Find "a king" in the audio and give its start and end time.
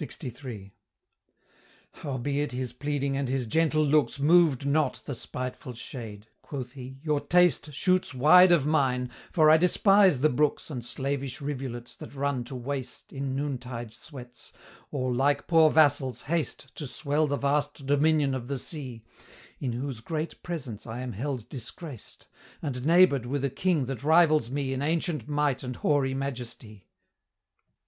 23.44-23.86